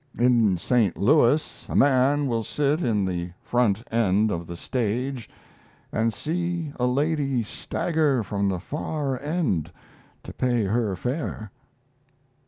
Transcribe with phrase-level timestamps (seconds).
[0.17, 0.97] In St.
[0.97, 5.29] Louis a man will sit in the front end of the stage,
[5.91, 9.71] and see a lady stagger from the far end
[10.23, 11.51] to pay her fare.